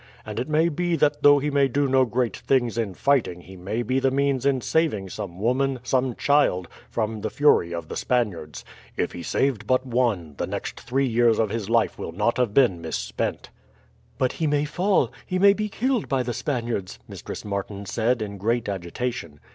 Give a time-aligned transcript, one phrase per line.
[0.25, 3.55] And it may be that though he may do no great things in fighting he
[3.55, 7.95] may be the means in saving some woman, some child, from the fury of the
[7.95, 8.65] Spaniards.
[8.97, 12.51] If he saved but one, the next three years of his life will not have
[12.51, 13.51] been misspent."
[14.17, 18.39] "But he may fall he may be killed by the Spaniards!" Mistress Martin said in
[18.39, 19.39] great agitation.